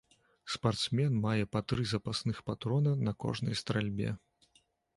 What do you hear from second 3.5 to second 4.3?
стральбе.